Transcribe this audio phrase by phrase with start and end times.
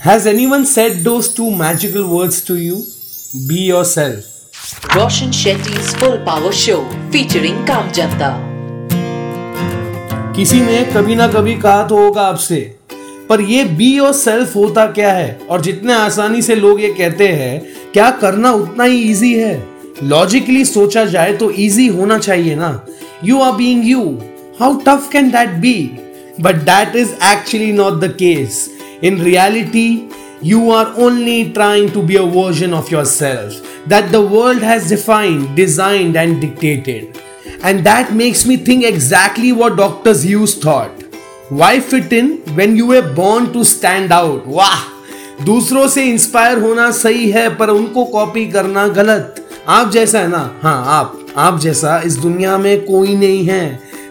[0.00, 2.84] Has anyone said those two magical words to you?
[3.48, 4.26] Be yourself.
[4.94, 8.30] Roshan Shetty's Full Power Show featuring Kam Janta.
[10.36, 12.60] किसी ने कभी ना कभी कहा तो होगा आपसे
[13.28, 17.28] पर ये बी और सेल्फ होता क्या है और जितने आसानी से लोग ये कहते
[17.34, 17.60] हैं
[17.92, 19.52] क्या करना उतना ही इजी है
[20.04, 22.72] लॉजिकली सोचा जाए तो इजी होना चाहिए ना
[23.24, 24.08] you are being you
[24.60, 25.78] how tough can that be
[26.40, 28.66] but that is actually not the case
[29.03, 29.87] In reality
[30.43, 33.53] you are only trying to be a version of yourself
[33.87, 37.17] that the world has defined, designed, and dictated.
[37.63, 40.13] And that makes me think exactly what Dr.
[40.13, 40.91] Hughes thought.
[41.49, 44.43] Why fit in when you were born to stand out?
[44.47, 44.83] वाह
[45.45, 50.43] दूसरों से inspire होना सही है पर उनको copy करना गलत आप जैसा है ना
[50.63, 53.63] हाँ आप आप जैसा इस दुनिया में कोई नहीं है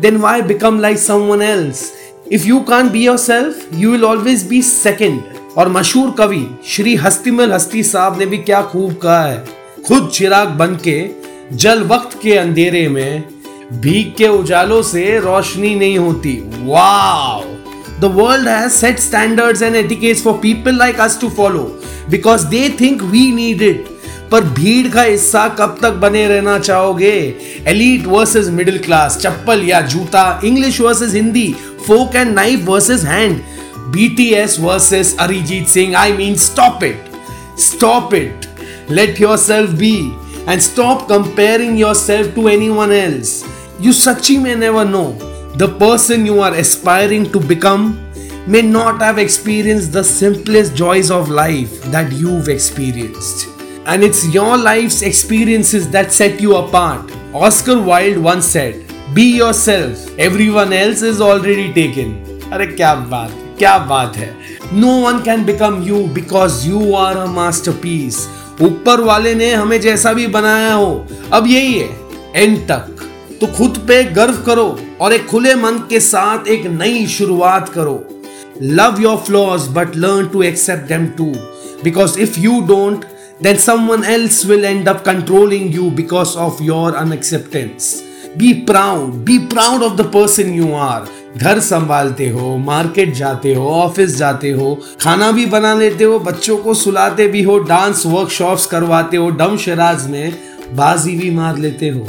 [0.00, 1.90] then why become like someone else
[2.31, 5.21] if you can be yourself you will always be second
[5.57, 9.45] और मशहूर कवि श्री हस्तिमल हस्ती साहब ने भी क्या खूब कहा है।
[9.87, 11.09] खुद चिराग बन के
[11.53, 13.23] जल वक्त के अंधेरे में
[13.73, 17.43] भीग के उजालों से रोशनी नहीं होती। Wow!
[18.01, 21.65] The world has set standards and etiquettes for people like us to follow
[22.09, 23.89] because they think we need it.
[24.31, 27.35] पर भीड़ का हिस्सा कब तक बने रहना चाहोगे?
[27.67, 33.43] एलिट वर्सेस मिडिल क्लास चप्पल या जूता English versus Hindi fork and knife versus hand.
[33.91, 35.95] BTS versus Arijit Singh.
[35.95, 36.99] I mean, stop it.
[37.57, 38.47] Stop it.
[38.89, 40.15] Let yourself be
[40.47, 43.43] and stop comparing yourself to anyone else.
[43.79, 45.13] You Sachi may never know.
[45.55, 47.99] The person you are aspiring to become
[48.47, 53.47] may not have experienced the simplest joys of life that you've experienced.
[53.85, 57.11] And it's your life's experiences that set you apart.
[57.33, 62.11] Oscar Wilde once said, Be yourself, everyone else is already taken.
[62.53, 64.29] अरे क्या बात क्या बात है।
[64.73, 68.19] No one can become you because you are a masterpiece
[68.61, 71.89] ऊपर वाले ने हमें जैसा भी बनाया हो। अब यही है
[72.35, 73.03] एंड तक।
[73.41, 77.95] तो खुद पे गर्व करो और एक खुले मन के साथ एक नई शुरुआत करो।
[78.61, 81.25] Love your flaws but learn to accept them too
[81.83, 83.05] because if you don't
[83.43, 87.91] then else will end up controlling you because of your unacceptance
[88.37, 93.69] be proud be proud of the person you are घर संभालते हो market जाते हो
[93.69, 98.65] office जाते हो, खाना भी बना लेते हो, बच्चों को सुलाते भी हो डांस वर्कशॉप्स
[98.65, 100.33] करवाते हो डम शराज में
[100.73, 102.07] बाजी भी मार लेते हो।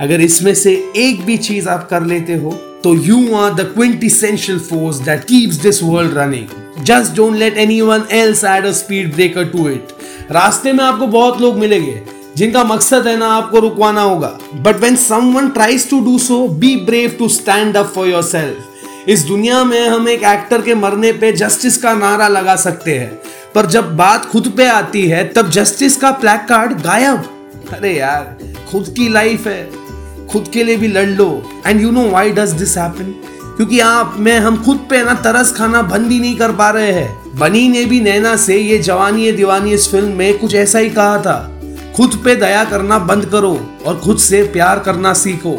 [0.00, 2.50] अगर इसमें से एक भी चीज़ आप कर लेते हो
[2.84, 8.04] तो you are the quintessential force that keeps this world running just don't let anyone
[8.12, 9.88] else add a speed breaker to it
[10.30, 12.02] रास्ते में आपको बहुत लोग मिलेंगे।
[12.36, 16.76] जिनका मकसद है ना आपको रुकवाना होगा। But when someone tries to do so be
[16.76, 21.32] brave to stand up for yourself इस दुनिया में हम एक एक्टर के मरने पे
[21.32, 23.18] जस्टिस का नारा लगा सकते हैं।
[23.54, 27.24] पर जब बात खुद पे आती है, तब जस्टिस का प्लैक कार्ड गायब।
[27.72, 28.38] अरे यार,
[28.70, 29.70] खुद की लाइफ है।
[30.26, 33.14] खुद के लिए भी लड़ लो। And you know why does this happen
[33.56, 36.92] क्योंकि आप, में, हम खुद पे ना तरस खाना बंद ही नहीं कर पा रहे
[36.92, 40.90] हैं। बनी ने भी नैना से ये जवानी दीवानी इस फ़िल्म में कुछ ऐसा ही
[40.90, 41.55] कहा था।
[41.96, 45.54] खुद पे दया करना बंद करो और खुद से प्यार करना सीखो।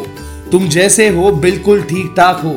[0.52, 2.54] तुम जैसे हो, बिल्कुल ठीक ठाक हो।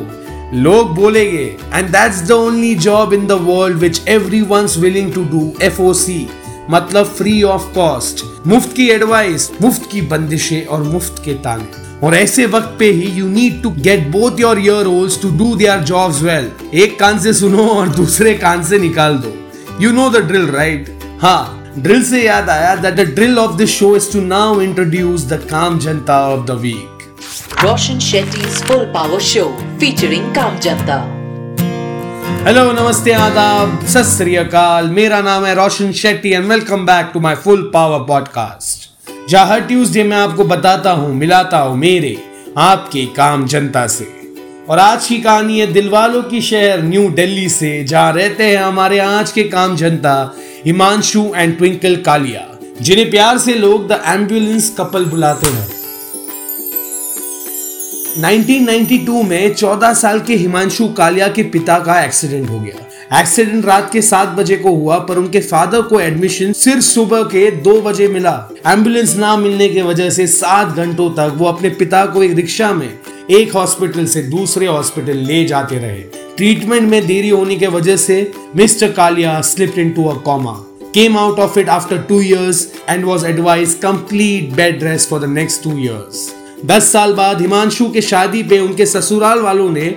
[0.54, 1.44] लोग बोलेंगे
[1.74, 4.00] and that's the only job in the world which
[4.50, 6.26] everyone's willing to do F O C
[6.70, 12.14] मतलब फ्री ऑफ़ कॉस्ट मुफ़्त की एडवाइस मुफ़्त की बंदिशें और मुफ़्त के ताने। और
[12.14, 15.80] ऐसे वक्त पे ही you need to get both your ear holes to do their
[15.90, 19.34] job well एक कान से सुनो और दूसरे कान से निकाल दो।
[19.80, 23.70] You know the drill right हाँ। ड्रिल से याद आया that the drill of this
[23.70, 26.88] show is to now introduce the काम जनता of the week
[27.64, 29.44] Roshan Shetty's Full Power Show
[29.78, 30.96] featuring Kam Janta.
[32.46, 34.22] Hello नमस्ते आदाब सत
[34.90, 39.60] मेरा नाम है Roshan Shetty and welcome back to my full power podcast जहाँ हर
[39.60, 42.16] Tuesday मैं आपको बताता हूँ मिलाता हूँ मेरे
[42.58, 44.21] आपके काम जनता से।
[44.68, 48.98] और आज की कहानी है दिलवालों की शहर, न्यू दिल्ली से। जहाँ रहते हैं हमारे
[48.98, 50.34] आज के काम जनता,
[50.64, 55.68] हिमांशु एंड ट्विंकल कालिया, जिन्हें प्यार से लोग द एंबुलेंस कपल बुलाते हैं।
[58.20, 63.90] 1992 में 14 साल के हिमांशु कालिया के पिता का एक्सीडेंट हो गया। एक्सीडेंट रात
[63.92, 68.08] के सात बजे को हुआ, पर उनके फादर को एडमिशन सिर्फ़ सुबह के दो बजे
[68.08, 72.32] मिला। एंबुलेंस ना मिलने की वजह से सात घंटों तक वो अपने पिता को एक
[72.32, 72.98] रिक्शा में
[73.30, 76.02] एक हॉस्पिटल से दूसरे हॉस्पिटल ले जाते रहे।
[76.36, 80.52] ट्रीटमेंट में देरी होने के वजह से Mr Kalia slip into coma
[80.94, 85.24] came out of it after two years and was advise complete bed rest for the
[85.24, 86.30] next two years
[86.66, 89.94] दस साल बाद हिमांशु के शादी पे उनके ससुराल वालों ने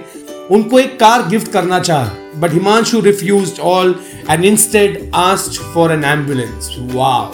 [0.51, 3.95] उनको एक कार गिफ्ट करना चाह but Himanshu refuse all
[4.29, 7.33] and instead asked for an ambulance wow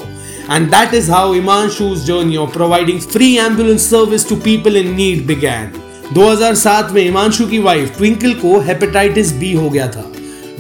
[0.56, 5.26] and that is how Himanshu journey of providing free ambulance service to people in need
[5.26, 5.72] began
[6.14, 10.04] 2007 में हिमांशु की वाइफ ट्विंकल को hepatitis B हो गया था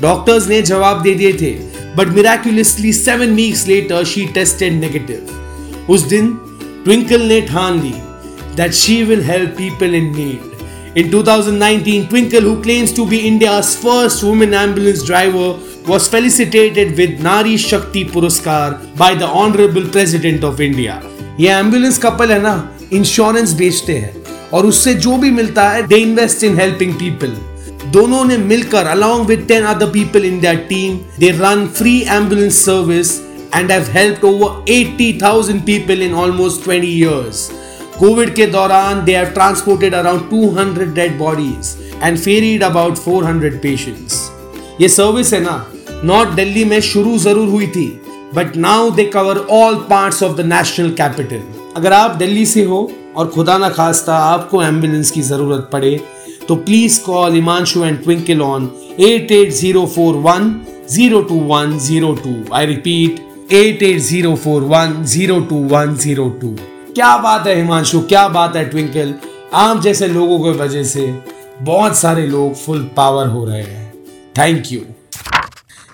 [0.01, 1.51] doctors ने जवाब दे दिए थे
[1.95, 6.33] but miraculously seven weeks later she tested negative उस दिन
[6.83, 7.93] ट्विंकल ने ठान ली
[8.55, 10.49] that she will help people in need
[10.93, 15.57] In 2019, Twinkle, who claims to be India's first woman ambulance driver,
[15.87, 20.97] was felicitated with Nari Shakti Puruskar by the Honorable President of India.
[21.39, 22.53] ये ambulance couple है ना
[22.93, 24.20] insurance बेचते हैं
[24.53, 27.35] और उससे जो भी मिलता है they invest in helping people
[27.91, 32.59] दोनों ने मिलकर along with 10 other people in their team they run free ambulance
[32.67, 33.11] service
[33.59, 37.41] and have helped over 80,000 people in almost 20 years.
[37.99, 44.15] Covid के दौरान they have transported around 200 dead bodies and ferried about 400 patients
[44.81, 45.55] ये service है ना?
[46.03, 47.85] North Delhi में शुरू ज़रूर हुई थी।
[48.35, 51.41] But now they cover all parts of the national capital
[51.77, 55.99] अगर आप दिल्ली से हो और खुदा ना खास्ता आपको एंबुलेंस की ज़रूरत पड़े
[56.47, 58.69] तो please call Himanshu and Twinkle on
[58.99, 60.55] eight eight zero four one
[60.89, 63.19] zero two one zero two I repeat
[63.53, 66.55] eight eight zero four one zero two one zero two
[66.95, 69.13] क्या बात है हिमांशु क्या बात है ट्विंकल
[69.53, 71.13] आप जैसे लोगों की वजह से
[71.61, 73.93] बहुत सारे लोग फुल पावर हो रहे हैं।
[74.37, 74.81] थैंक यू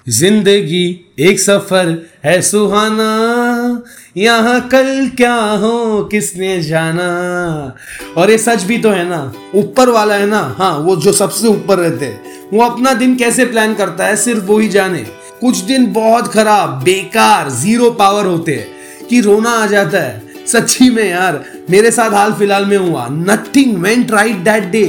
[0.08, 1.88] ज़िंदगी एक सफ़र
[2.26, 3.84] है सुहाना।
[4.18, 7.76] यहाँ कल क्या हो, किसने जाना?
[8.18, 10.40] और ये सच भी तो है ना, ऊपर वाला है ना?
[10.60, 12.22] हाँ वो जो सबसे ऊपर रहते हैं,
[12.54, 15.04] वो अपना दिन कैसे प्लान करता है, सिर्फ़ वो ही जाने।
[15.42, 18.68] कुछ दिन बहुत खराब, बेकार ज़ीरो पावर होते हैं,
[19.10, 23.78] कि रोना आ जाता है। सच्ची में यार, मेरे साथ हाल फ़िलहाल में हुआ। Nothing
[23.78, 24.86] went right that day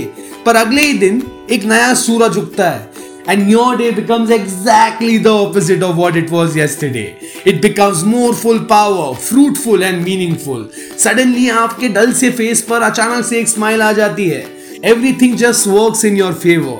[0.46, 2.87] पर अगले ही दिन एक नया सूरज उगता है।
[3.28, 7.16] And your day becomes exactly the opposite of what it was yesterday.
[7.44, 10.68] It becomes more full power, fruitful and meaningful.
[10.96, 14.44] Suddenly आपके डल से फेस पर अचानक से एक स्माइल आ जाती है
[14.92, 16.78] Everything just works in your favor.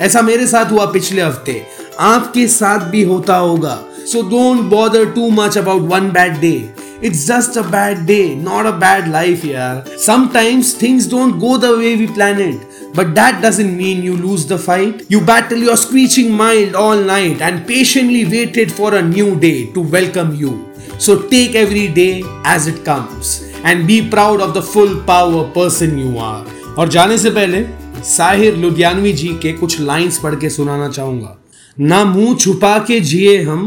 [0.00, 1.62] ऐसा मेरे साथ हुआ पिछले हफ़्ते
[2.00, 3.78] आपके साथ भी होता होगा
[4.12, 6.81] So don't bother too much about one bad day.
[7.02, 9.82] It's just a bad day, not a bad life, yeah.
[9.96, 12.60] Sometimes things don't go the way we plan it.
[12.94, 15.04] But that doesn't mean you lose the fight.
[15.08, 19.80] You battle your screeching mind all night and patiently waited for a new day to
[19.80, 20.68] welcome you.
[20.98, 25.98] So take every day as it comes and be proud of the full power person
[25.98, 26.44] you are.
[26.78, 27.64] और जाने से पहले
[28.10, 31.36] साहिर लुधियानवी जी के कुछ lines पढ़ के सुनाना चाहूँगा
[31.80, 33.62] ना मुँह छुपा के जिए हम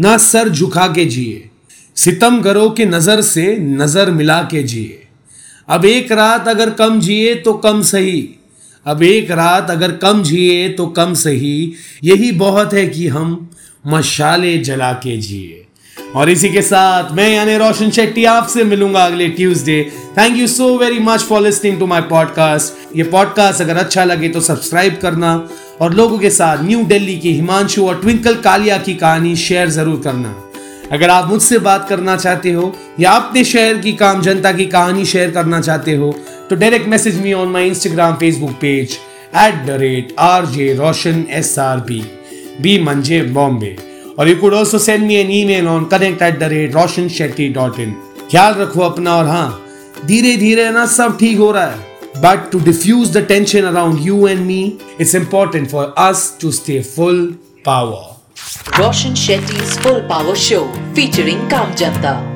[0.00, 1.48] ना सर झुका के जिए
[1.96, 4.98] सितम करो कि नज़र से नज़र मिला के जिए।
[5.68, 8.28] अब एक रात अगर कम जिए तो कम सही।
[8.86, 11.72] अब एक रात अगर कम जिए तो कम सही।
[12.04, 13.50] यही बहुत है कि हम
[13.86, 15.58] मशाले जला के जिए।
[16.16, 19.82] और इसी के साथ मैं यानी रोशन शेट्टी आपसे मिलूँगा अगले Tuesday.
[20.18, 24.28] Thank you so very much for listening to my podcast ये पॉडकास्ट अगर अच्छा लगे
[24.28, 25.34] तो सब्सक्राइब करना
[25.80, 30.00] और लोगों के साथ न्यू दिल्ली की हिमांशु और ट्विंकल कालिया की कहानी शेयर ज़रूर
[30.04, 30.41] करना।
[30.92, 35.04] अगर आप मुझसे बात करना चाहते हो, या अपने शहर की काम, जनता की कहानी
[35.04, 36.12] शेयर करना चाहते हो
[36.50, 38.96] तो direct message me on my Instagram Facebook page
[39.44, 42.02] at the rate R J Roshan S R B
[42.60, 43.76] B means Bombay
[44.18, 47.48] और you could also send me an email on connect at the rate Roshan Shetty
[47.54, 47.96] dot in
[48.30, 49.48] ख्याल रखो अपना और हाँ
[50.06, 54.26] धीरे धीरे ना सब ठीक हो रहा है। But to defuse the tension around you
[54.28, 54.62] and me
[55.00, 57.26] it's important for us to stay full
[57.68, 58.11] power.
[58.78, 62.31] Roshan Shetty's Full Power Show featuring Kam Janta.